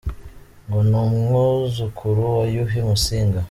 Ngo 0.67 0.79
ni 0.87 0.95
umwuzukuru 1.03 2.21
wa 2.37 2.43
Yuhi 2.53 2.79
Musinga. 2.87 3.39